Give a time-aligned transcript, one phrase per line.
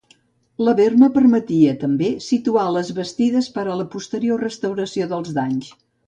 [0.67, 5.71] La berma permetia, també, situar les bastides per a la posterior restauració dels danys.